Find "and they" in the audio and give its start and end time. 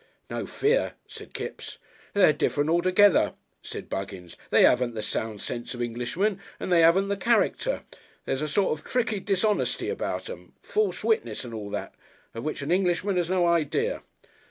6.59-6.83